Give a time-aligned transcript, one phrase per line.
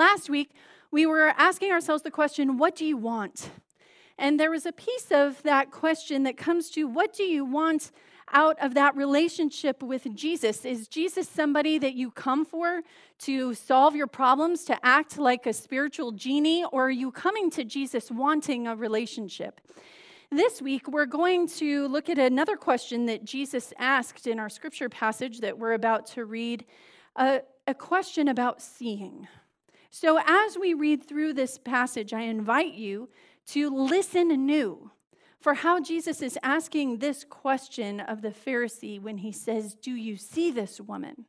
[0.00, 0.50] last week,
[0.90, 3.50] we were asking ourselves the question, What do you want?
[4.16, 7.92] And there was a piece of that question that comes to, What do you want
[8.32, 10.64] out of that relationship with Jesus?
[10.64, 12.80] Is Jesus somebody that you come for
[13.20, 17.62] to solve your problems, to act like a spiritual genie, or are you coming to
[17.62, 19.60] Jesus wanting a relationship?
[20.30, 24.88] This week, we're going to look at another question that Jesus asked in our scripture
[24.88, 26.64] passage that we're about to read
[27.16, 29.28] a, a question about seeing.
[29.92, 33.08] So, as we read through this passage, I invite you
[33.48, 34.92] to listen anew
[35.40, 40.16] for how Jesus is asking this question of the Pharisee when he says, Do you
[40.16, 41.26] see this woman?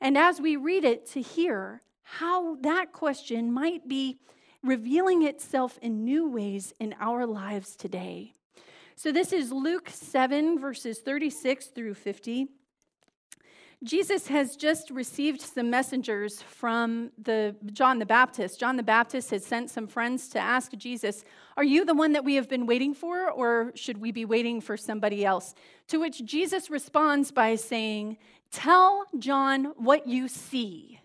[0.00, 4.18] And as we read it, to hear how that question might be
[4.62, 8.32] revealing itself in new ways in our lives today.
[8.96, 12.48] So, this is Luke 7, verses 36 through 50.
[13.84, 18.58] Jesus has just received some messengers from the John the Baptist.
[18.58, 21.22] John the Baptist has sent some friends to ask Jesus,
[21.58, 24.62] "Are you the one that we have been waiting for or should we be waiting
[24.62, 25.54] for somebody else?"
[25.88, 28.16] To which Jesus responds by saying,
[28.50, 31.00] "Tell John what you see."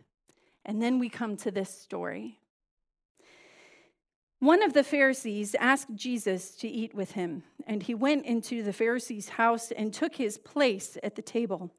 [0.63, 2.39] And then we come to this story.
[4.39, 8.71] One of the Pharisees asked Jesus to eat with him, and he went into the
[8.71, 11.71] Pharisee's house and took his place at the table.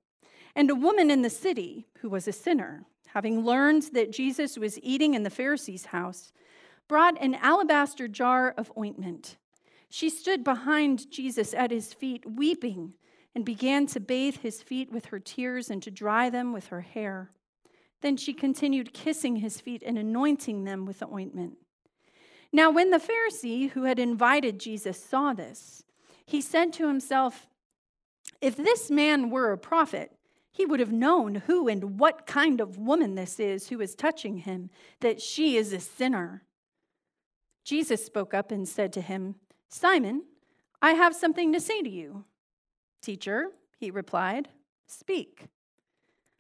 [0.54, 4.78] And a woman in the city, who was a sinner, having learned that Jesus was
[4.82, 6.32] eating in the Pharisee's house,
[6.88, 9.36] brought an alabaster jar of ointment.
[9.88, 12.94] She stood behind Jesus at his feet, weeping,
[13.34, 16.80] and began to bathe his feet with her tears and to dry them with her
[16.80, 17.30] hair.
[18.00, 21.58] Then she continued kissing his feet and anointing them with the ointment.
[22.52, 25.84] Now, when the Pharisee who had invited Jesus saw this,
[26.26, 27.46] he said to himself,
[28.40, 30.12] If this man were a prophet,
[30.52, 34.38] he would have known who and what kind of woman this is who is touching
[34.38, 34.70] him,
[35.00, 36.42] that she is a sinner.
[37.64, 39.36] Jesus spoke up and said to him,
[39.68, 40.24] Simon,
[40.82, 42.24] I have something to say to you.
[43.00, 44.48] Teacher, he replied,
[44.86, 45.46] speak.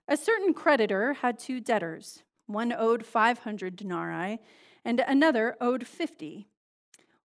[0.08, 2.22] A certain creditor had two debtors.
[2.46, 4.40] One owed 500 denarii,
[4.84, 6.48] and another owed 50.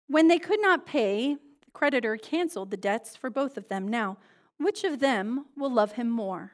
[0.07, 3.87] When they could not pay, the creditor canceled the debts for both of them.
[3.87, 4.17] Now,
[4.57, 6.53] which of them will love him more?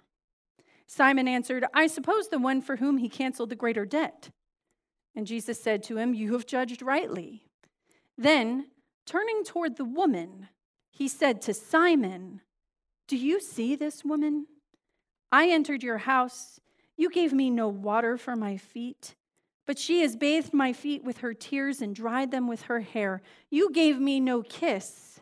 [0.87, 4.29] Simon answered, I suppose the one for whom he canceled the greater debt.
[5.15, 7.43] And Jesus said to him, You have judged rightly.
[8.17, 8.67] Then,
[9.05, 10.47] turning toward the woman,
[10.89, 12.41] he said to Simon,
[13.07, 14.47] Do you see this woman?
[15.31, 16.59] I entered your house.
[16.95, 19.15] You gave me no water for my feet,
[19.65, 23.21] but she has bathed my feet with her tears and dried them with her hair.
[23.51, 25.16] You gave me no kiss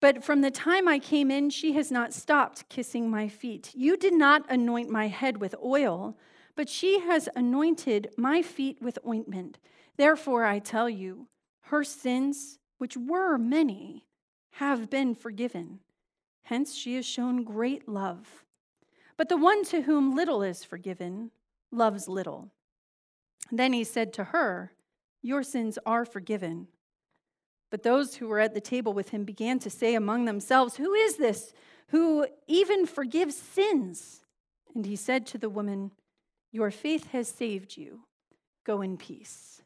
[0.00, 3.72] but from the time I came in, she has not stopped kissing my feet.
[3.74, 6.16] You did not anoint my head with oil,
[6.54, 9.58] but she has anointed my feet with ointment.
[9.96, 11.26] Therefore, I tell you,
[11.62, 14.06] her sins, which were many,
[14.52, 15.80] have been forgiven.
[16.44, 18.44] Hence, she has shown great love.
[19.16, 21.32] But the one to whom little is forgiven
[21.72, 22.52] loves little.
[23.50, 24.72] Then he said to her,
[25.22, 26.68] Your sins are forgiven.
[27.70, 30.94] But those who were at the table with him began to say among themselves, Who
[30.94, 31.52] is this
[31.88, 34.22] who even forgives sins?
[34.74, 35.90] And he said to the woman,
[36.52, 38.00] Your faith has saved you.
[38.64, 39.62] Go in peace.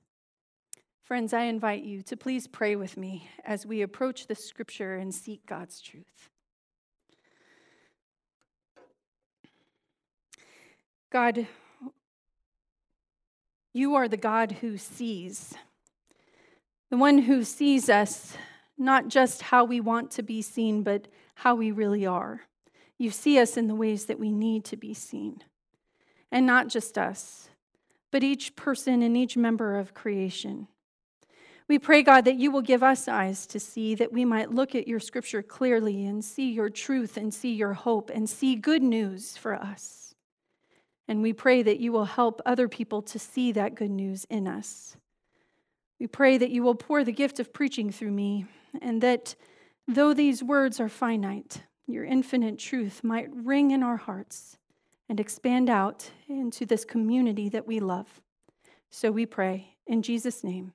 [1.02, 5.14] Friends, I invite you to please pray with me as we approach the scripture and
[5.14, 6.30] seek God's truth.
[11.10, 11.46] God,
[13.74, 15.54] you are the God who sees
[16.92, 18.36] the one who sees us
[18.76, 22.42] not just how we want to be seen, but how we really are.
[22.98, 25.42] You see us in the ways that we need to be seen.
[26.30, 27.48] And not just us,
[28.10, 30.68] but each person and each member of creation.
[31.66, 34.74] We pray, God, that you will give us eyes to see, that we might look
[34.74, 38.82] at your scripture clearly and see your truth and see your hope and see good
[38.82, 40.14] news for us.
[41.08, 44.46] And we pray that you will help other people to see that good news in
[44.46, 44.98] us.
[46.02, 48.46] We pray that you will pour the gift of preaching through me,
[48.80, 49.36] and that
[49.86, 54.58] though these words are finite, your infinite truth might ring in our hearts
[55.08, 58.20] and expand out into this community that we love.
[58.90, 60.72] So we pray in Jesus' name.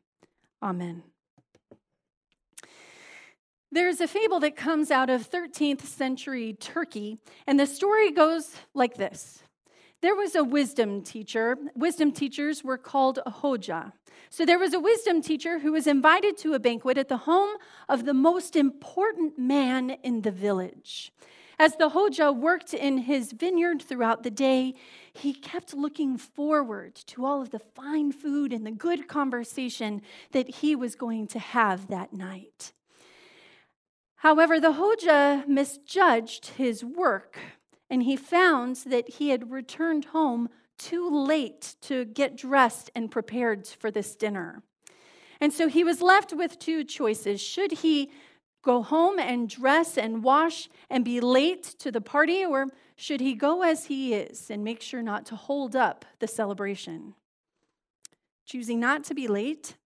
[0.63, 1.03] Amen.
[3.69, 8.95] There's a fable that comes out of 13th century Turkey, and the story goes like
[8.95, 9.43] this
[10.01, 11.57] there was a wisdom teacher.
[11.75, 13.93] Wisdom teachers were called hoja.
[14.29, 17.51] So there was a wisdom teacher who was invited to a banquet at the home
[17.89, 21.11] of the most important man in the village.
[21.59, 24.75] As the hoja worked in his vineyard throughout the day,
[25.13, 30.03] he kept looking forward to all of the fine food and the good conversation
[30.33, 32.73] that he was going to have that night.
[34.17, 37.37] However, the Hoja misjudged his work,
[37.89, 43.67] and he found that he had returned home too late to get dressed and prepared
[43.67, 44.61] for this dinner.
[45.39, 47.41] And so he was left with two choices.
[47.41, 48.11] Should he
[48.63, 53.33] go home and dress and wash and be late to the party, or should he
[53.33, 57.13] go as he is and make sure not to hold up the celebration?
[58.45, 59.77] Choosing not to be late,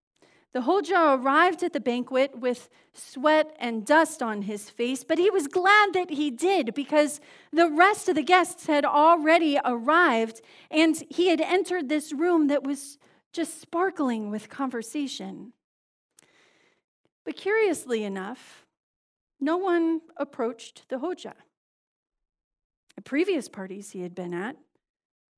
[0.53, 5.29] the Hoja arrived at the banquet with sweat and dust on his face, but he
[5.29, 7.21] was glad that he did because
[7.53, 12.63] the rest of the guests had already arrived and he had entered this room that
[12.63, 12.97] was
[13.31, 15.53] just sparkling with conversation.
[17.23, 18.65] But curiously enough,
[19.39, 21.33] no one approached the Hoja.
[22.97, 24.57] At previous parties he had been at,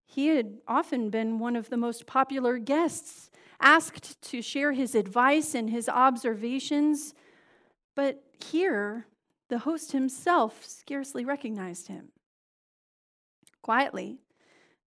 [0.06, 3.30] he had often been one of the most popular guests,
[3.64, 7.16] asked to share his advice and his observations.
[7.96, 9.08] But here,
[9.50, 12.10] the host himself scarcely recognized him.
[13.62, 14.20] Quietly,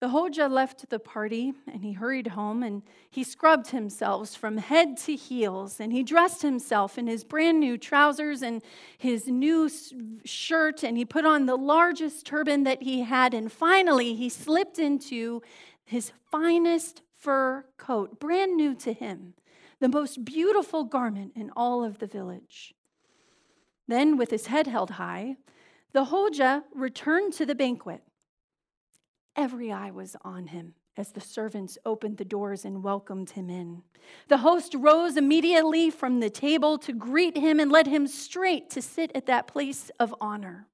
[0.01, 4.97] the Hoja left the party and he hurried home and he scrubbed himself from head
[4.99, 8.63] to heels and he dressed himself in his brand new trousers and
[8.97, 9.69] his new
[10.25, 14.79] shirt and he put on the largest turban that he had and finally he slipped
[14.79, 15.43] into
[15.85, 19.35] his finest fur coat, brand new to him,
[19.81, 22.75] the most beautiful garment in all of the village.
[23.87, 25.37] Then, with his head held high,
[25.93, 28.03] the Hoja returned to the banquet
[29.39, 33.85] Every eye was on him as the servants opened the doors and welcomed him in.
[34.27, 38.83] The host rose immediately from the table to greet him and led him straight to
[38.83, 40.67] sit at that place of honor.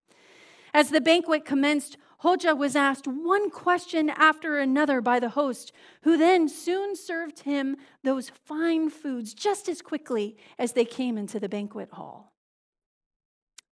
[0.73, 5.73] As the banquet commenced, Hoja was asked one question after another by the host,
[6.05, 11.39] who then soon served him those fine foods just as quickly as they came into
[11.39, 12.33] the banquet hall.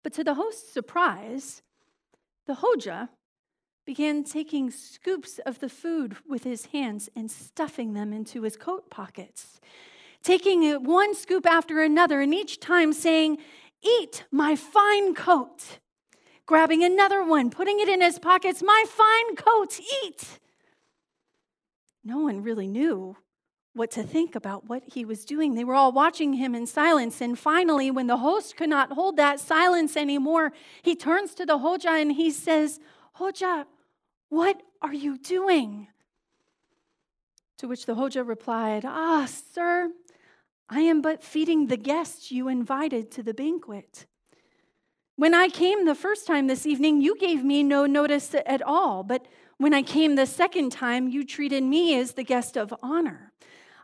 [0.04, 1.62] But to the host's surprise,
[2.46, 3.08] the Hoja
[3.86, 8.90] began taking scoops of the food with his hands and stuffing them into his coat
[8.90, 9.62] pockets,
[10.22, 13.38] taking one scoop after another, and each time saying,
[13.82, 15.78] Eat my fine coat.
[16.52, 20.38] Grabbing another one, putting it in his pockets, My fine coat, eat.
[22.04, 23.16] No one really knew
[23.72, 25.54] what to think about what he was doing.
[25.54, 27.22] They were all watching him in silence.
[27.22, 30.52] And finally, when the host could not hold that silence anymore,
[30.82, 32.80] he turns to the Hoja and he says,
[33.18, 33.64] Hoja,
[34.28, 35.88] what are you doing?
[37.60, 39.90] To which the Hoja replied, Ah, sir,
[40.68, 44.04] I am but feeding the guests you invited to the banquet.
[45.22, 49.04] When I came the first time this evening, you gave me no notice at all,
[49.04, 49.24] but
[49.56, 53.32] when I came the second time, you treated me as the guest of honor.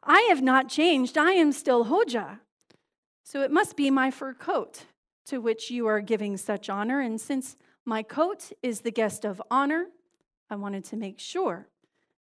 [0.02, 2.40] I have not changed, I am still Hoja.
[3.22, 4.86] So it must be my fur coat
[5.26, 9.40] to which you are giving such honor, and since my coat is the guest of
[9.48, 9.86] honor,
[10.50, 11.68] I wanted to make sure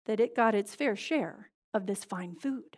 [0.07, 2.75] that it got its fair share of this fine food.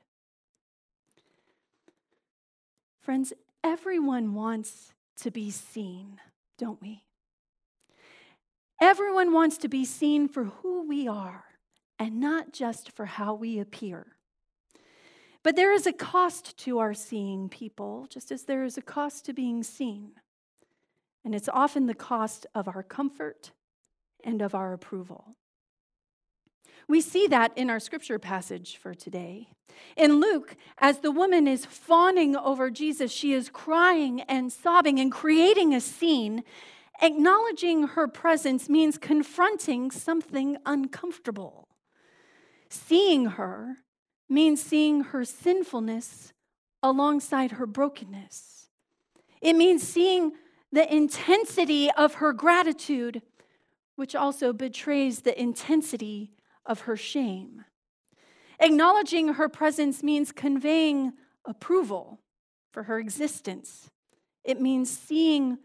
[3.02, 3.34] Friends,
[3.64, 6.20] everyone wants to be seen,
[6.58, 7.04] don't we?
[8.80, 11.46] Everyone wants to be seen for who we are
[11.98, 14.08] and not just for how we appear.
[15.44, 19.26] But there is a cost to our seeing people, just as there is a cost
[19.26, 20.12] to being seen.
[21.24, 23.52] And it's often the cost of our comfort
[24.24, 25.36] and of our approval.
[26.88, 29.50] We see that in our scripture passage for today.
[29.96, 35.12] In Luke, as the woman is fawning over Jesus, she is crying and sobbing and
[35.12, 36.44] creating a scene.
[37.02, 41.68] Acknowledging her presence means confronting something uncomfortable.
[42.70, 43.78] Seeing her
[44.30, 46.34] means seeing her sinfulness
[46.82, 48.70] alongside her brokenness.
[49.42, 50.34] It means seeing
[50.72, 53.22] the intensity of her gratitude,
[53.96, 56.32] which also betrays the intensity
[56.68, 57.66] of her shame.
[58.60, 61.14] Acknowledging her presence means conveying
[61.46, 62.20] approval
[62.72, 63.90] for her existence.
[64.44, 65.58] It means seeing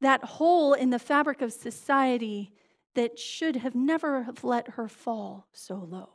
[0.00, 2.52] that hole in the fabric of society
[2.94, 6.10] that should have never have let her fall so low.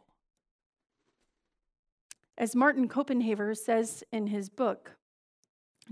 [2.38, 4.96] As Martin Copenhaver says in his book,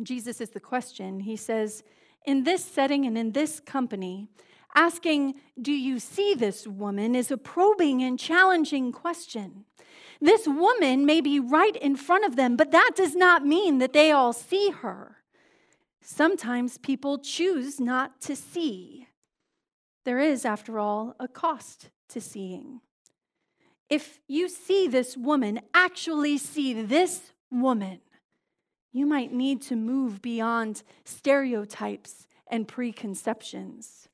[0.01, 1.19] Jesus is the question.
[1.19, 1.83] He says,
[2.25, 4.29] In this setting and in this company,
[4.77, 7.15] Asking, Do you see this woman?
[7.15, 9.65] is a probing and challenging question.
[10.21, 13.93] This woman may be right in front of them, but that does not mean that
[13.93, 15.17] they all see her.
[15.99, 19.07] Sometimes people choose not to see.
[20.05, 22.81] There is, after all, a cost to seeing.
[23.89, 27.99] if you see this woman, actually see this woman,
[28.91, 34.07] you might need to move beyond stereotypes and preconceptions.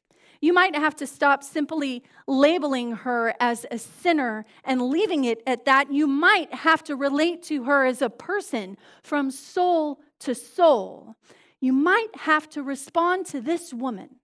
[0.43, 5.63] You might have to stop simply labeling her as a sinner and leaving it at
[5.63, 5.89] that.
[5.89, 11.15] You might have to relate to her as a person from soul to soul.
[11.61, 14.17] You might have to respond to this woman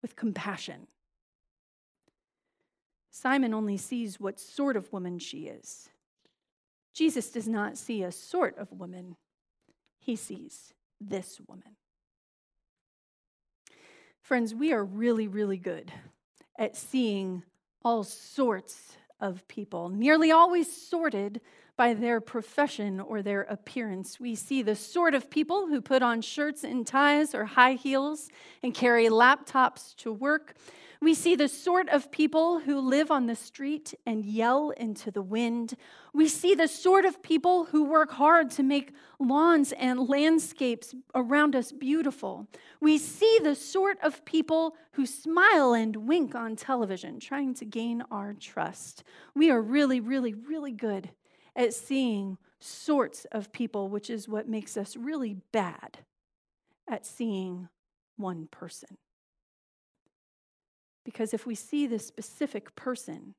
[0.00, 0.86] with compassion.
[3.10, 5.90] Simon only sees what sort of woman she is.
[6.94, 9.16] Jesus does not see a sort of woman,
[10.00, 11.76] he sees this woman.
[14.22, 15.92] Friends, we are really, really good
[16.56, 17.42] at seeing
[17.84, 21.40] all sorts of people, nearly always sorted
[21.76, 24.20] by their profession or their appearance.
[24.20, 28.28] We see the sort of people who put on shirts and ties or high heels
[28.62, 30.54] and carry laptops to work.
[31.02, 35.20] We see the sort of people who live on the street and yell into the
[35.20, 35.74] wind.
[36.14, 41.56] We see the sort of people who work hard to make lawns and landscapes around
[41.56, 42.46] us beautiful.
[42.80, 48.04] We see the sort of people who smile and wink on television, trying to gain
[48.12, 49.02] our trust.
[49.34, 51.10] We are really, really, really good
[51.56, 55.98] at seeing sorts of people, which is what makes us really bad
[56.88, 57.68] at seeing
[58.16, 58.98] one person.
[61.04, 63.34] Because if we see this specific person,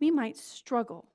[0.00, 1.08] we might struggle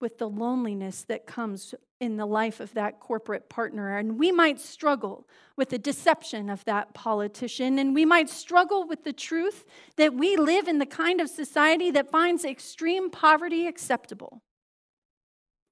[0.00, 3.96] with the loneliness that comes in the life of that corporate partner.
[3.96, 7.78] And we might struggle with the deception of that politician.
[7.78, 9.64] And we might struggle with the truth
[9.96, 14.42] that we live in the kind of society that finds extreme poverty acceptable.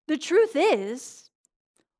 [0.07, 1.31] The truth is,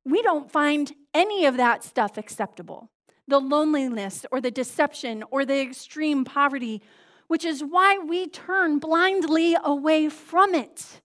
[0.05, 2.91] we don't find any of that stuff acceptable
[3.31, 6.83] the loneliness or the deception or the extreme poverty,
[7.29, 11.01] which is why we turn blindly away from it.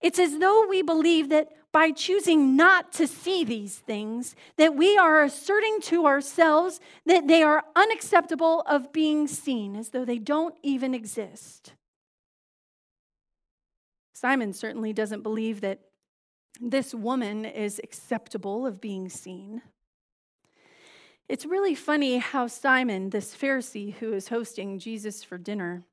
[0.00, 4.96] It's as though we believe that by choosing not to see these things, that we
[4.96, 10.54] are asserting to ourselves that they are unacceptable of being seen, as though they don't
[10.62, 11.72] even exist.
[14.12, 15.80] Simon certainly doesn't believe that
[16.60, 19.62] this woman is acceptable of being seen.
[21.28, 25.84] It's really funny how Simon, this Pharisee who is hosting Jesus for dinner,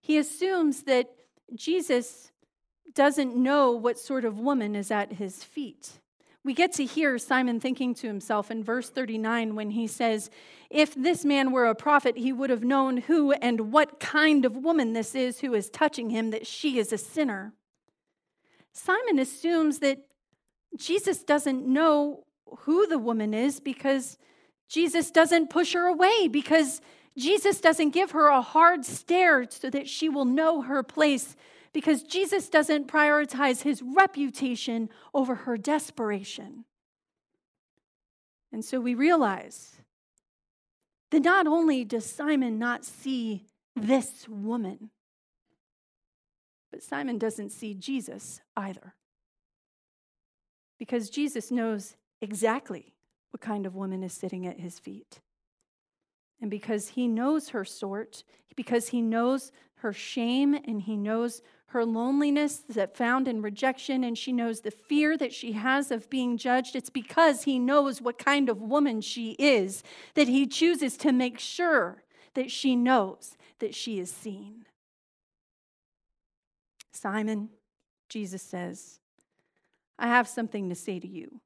[0.00, 1.10] he assumes that
[1.54, 2.30] Jesus
[2.94, 5.92] doesn't know what sort of woman is at his feet.
[6.44, 10.28] We get to hear Simon thinking to himself in verse 39 when he says,
[10.68, 14.54] If this man were a prophet, he would have known who and what kind of
[14.54, 17.54] woman this is who is touching him, that she is a sinner.
[18.74, 20.00] Simon assumes that
[20.76, 22.24] Jesus doesn't know
[22.60, 24.18] who the woman is because
[24.68, 26.80] Jesus doesn't push her away because
[27.16, 31.36] Jesus doesn't give her a hard stare so that she will know her place
[31.72, 36.64] because Jesus doesn't prioritize his reputation over her desperation.
[38.52, 39.76] And so we realize
[41.10, 44.90] that not only does Simon not see this woman,
[46.70, 48.94] but Simon doesn't see Jesus either.
[50.78, 52.93] Because Jesus knows exactly
[53.34, 55.18] what kind of woman is sitting at his feet.
[56.40, 58.22] And because he knows her sort,
[58.54, 64.16] because he knows her shame and he knows her loneliness that found in rejection, and
[64.16, 68.18] she knows the fear that she has of being judged, it's because he knows what
[68.18, 69.82] kind of woman she is
[70.14, 74.64] that he chooses to make sure that she knows that she is seen.
[76.92, 77.48] Simon,
[78.08, 79.00] Jesus says,
[79.98, 81.40] I have something to say to you.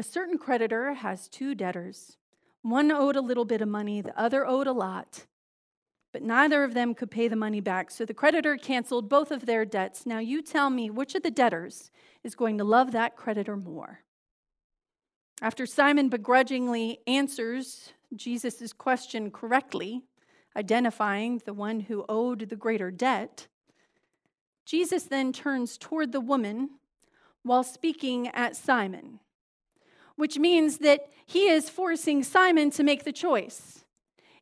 [0.00, 2.16] A certain creditor has two debtors.
[2.62, 5.26] One owed a little bit of money, the other owed a lot.
[6.10, 9.44] But neither of them could pay the money back, so the creditor canceled both of
[9.44, 10.06] their debts.
[10.06, 11.90] Now you tell me which of the debtors
[12.24, 14.00] is going to love that creditor more.
[15.42, 20.04] After Simon begrudgingly answers Jesus' question correctly,
[20.56, 23.48] identifying the one who owed the greater debt,
[24.64, 26.70] Jesus then turns toward the woman
[27.42, 29.20] while speaking at Simon
[30.20, 33.84] which means that he is forcing Simon to make the choice.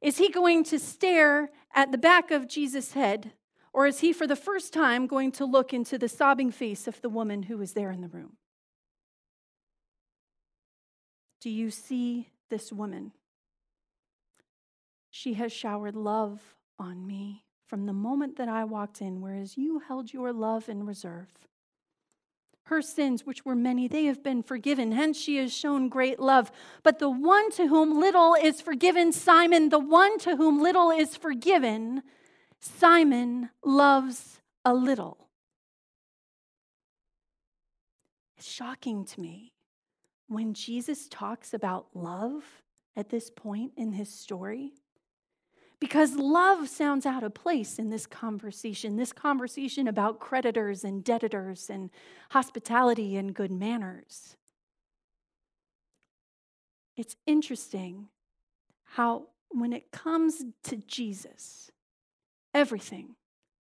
[0.02, 3.32] Is he going to stare at the back of Jesus' head,
[3.72, 7.00] or is he for the first time going to look into the sobbing face of
[7.00, 8.36] the woman who was there in the room?
[11.40, 13.12] Do you see this woman?
[15.10, 16.40] She has showered love
[16.78, 20.86] on me from the moment that I walked in, whereas you held your love in
[20.86, 21.28] reserve.
[22.68, 24.92] Her sins, which were many, they have been forgiven.
[24.92, 26.52] Hence, she has shown great love.
[26.82, 31.16] But the one to whom little is forgiven, Simon, the one to whom little is
[31.16, 32.02] forgiven,
[32.60, 35.28] Simon loves a little.
[38.36, 39.54] It's shocking to me
[40.26, 42.44] when Jesus talks about love
[42.94, 44.74] at this point in his story.
[45.80, 51.70] Because love sounds out of place in this conversation, this conversation about creditors and debtors
[51.70, 51.90] and
[52.30, 54.36] hospitality and good manners.
[56.96, 58.08] It's interesting
[58.82, 61.70] how, when it comes to Jesus,
[62.52, 63.14] everything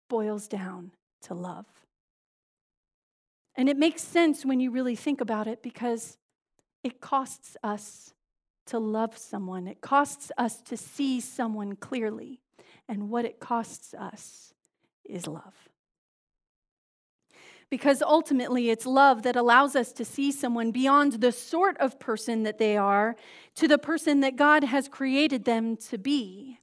[0.10, 1.68] boils down to love.
[3.56, 6.18] And it makes sense when you really think about it because
[6.84, 8.14] it costs us
[8.68, 12.42] to love someone, it costs us to see someone clearly.
[12.90, 14.54] And what it costs us
[15.04, 15.70] is love.
[17.70, 22.44] Because ultimately, it's love that allows us to see someone beyond the sort of person
[22.44, 23.18] that they are
[23.56, 26.60] to the person that God has created them to be.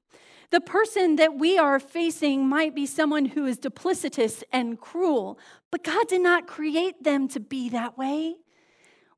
[0.51, 5.39] The person that we are facing might be someone who is duplicitous and cruel,
[5.71, 8.37] but God did not create them to be that way.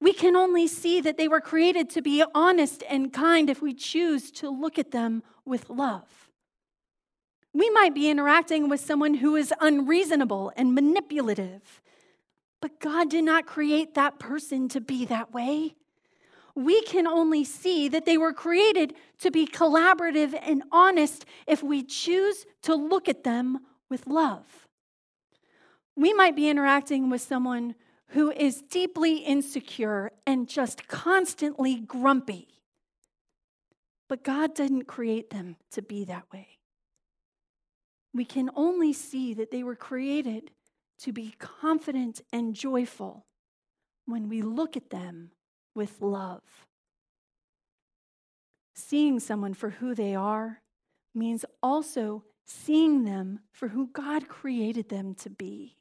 [0.00, 3.72] We can only see that they were created to be honest and kind if we
[3.72, 6.28] choose to look at them with love.
[7.54, 11.80] We might be interacting with someone who is unreasonable and manipulative,
[12.60, 15.74] but God did not create that person to be that way.
[16.54, 21.82] We can only see that they were created to be collaborative and honest if we
[21.82, 24.66] choose to look at them with love.
[25.96, 27.74] We might be interacting with someone
[28.10, 32.48] who is deeply insecure and just constantly grumpy.
[34.08, 36.58] But God didn't create them to be that way.
[38.14, 40.50] We can only see that they were created
[40.98, 43.26] to be confident and joyful
[44.06, 45.32] when we look at them
[45.74, 46.42] with love.
[48.74, 50.62] Seeing someone for who they are
[51.14, 55.76] means also seeing them for who God created them to be.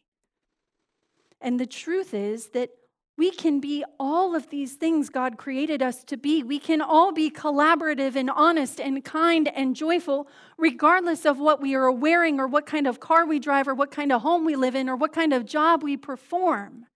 [1.42, 2.72] And the truth is that
[3.18, 6.44] we can be all of these things God created us to be.
[6.44, 11.76] We can all be collaborative and honest and kind and joyful, regardless of what we
[11.76, 14.58] are wearing or what kind of car we drive or what kind of home we
[14.58, 16.88] live in or what kind of job we perform.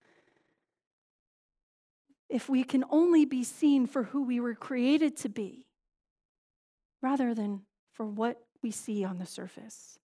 [2.28, 5.66] If we can only be seen for who we were created to be,
[7.02, 9.98] rather than for what we see on the surface.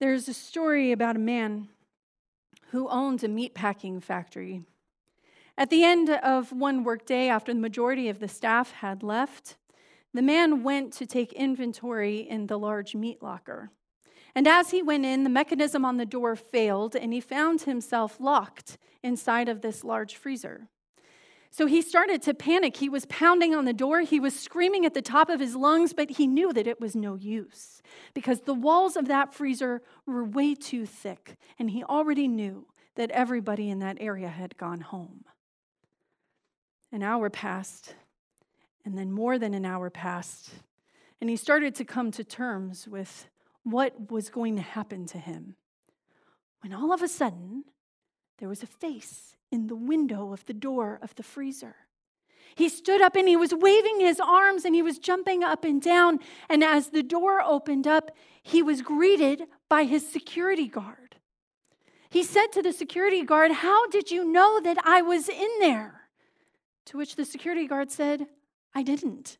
[0.00, 1.68] There's a story about a man
[2.70, 4.62] who owns a meatpacking factory.
[5.56, 9.56] At the end of one workday, after the majority of the staff had left,
[10.14, 13.70] the man went to take inventory in the large meat locker.
[14.34, 18.20] And as he went in, the mechanism on the door failed, and he found himself
[18.20, 20.68] locked inside of this large freezer.
[21.50, 22.76] So he started to panic.
[22.76, 24.02] He was pounding on the door.
[24.02, 26.94] He was screaming at the top of his lungs, but he knew that it was
[26.94, 27.82] no use
[28.14, 31.36] because the walls of that freezer were way too thick.
[31.58, 35.24] And he already knew that everybody in that area had gone home.
[36.92, 37.94] An hour passed,
[38.84, 40.50] and then more than an hour passed,
[41.20, 43.28] and he started to come to terms with
[43.62, 45.56] what was going to happen to him.
[46.62, 47.64] When all of a sudden,
[48.38, 51.76] there was a face in the window of the door of the freezer.
[52.54, 55.80] He stood up and he was waving his arms and he was jumping up and
[55.80, 56.18] down.
[56.48, 58.10] And as the door opened up,
[58.42, 61.16] he was greeted by his security guard.
[62.10, 66.08] He said to the security guard, How did you know that I was in there?
[66.86, 68.26] To which the security guard said,
[68.74, 69.38] I didn't.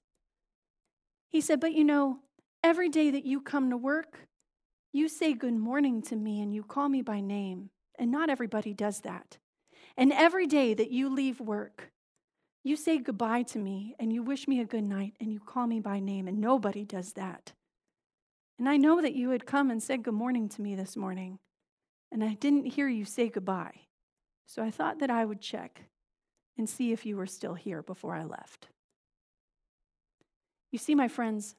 [1.28, 2.18] He said, But you know,
[2.62, 4.28] every day that you come to work,
[4.92, 7.70] you say good morning to me and you call me by name.
[7.98, 9.38] And not everybody does that.
[9.96, 11.90] And every day that you leave work,
[12.62, 15.66] you say goodbye to me and you wish me a good night and you call
[15.66, 17.52] me by name, and nobody does that.
[18.58, 21.38] And I know that you had come and said good morning to me this morning,
[22.12, 23.82] and I didn't hear you say goodbye.
[24.46, 25.82] So I thought that I would check
[26.56, 28.68] and see if you were still here before I left.
[30.72, 31.54] You see, my friends,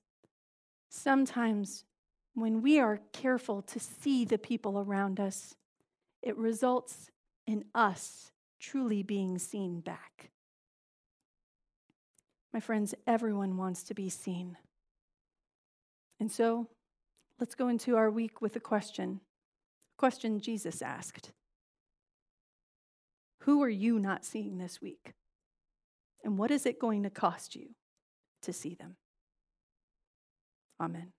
[0.89, 1.85] sometimes
[2.33, 5.55] when we are careful to see the people around us,
[6.21, 7.09] it results
[7.47, 10.31] in us truly being seen back.
[12.53, 14.57] My friends, everyone wants to be seen.
[16.19, 16.67] And so
[17.39, 19.21] let's go into our week with a question.
[19.97, 21.31] Question Jesus asked
[23.41, 25.13] Who are you not seeing this week?
[26.23, 27.69] And what is it going to cost you
[28.41, 28.97] to see them?
[30.81, 31.13] Amen.